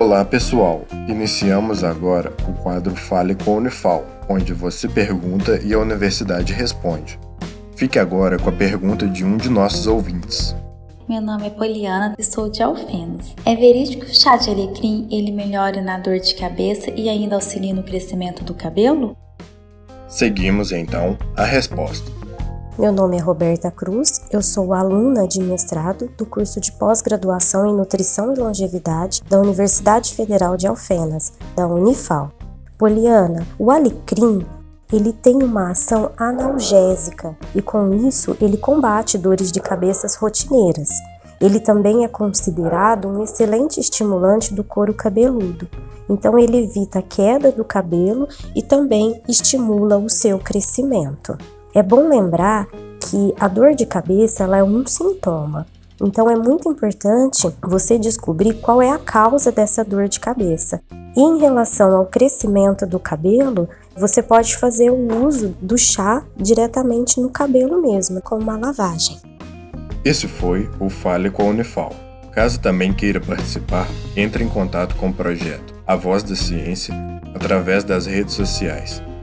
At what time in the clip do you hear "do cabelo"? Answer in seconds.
18.44-19.16, 47.50-48.28, 62.86-63.68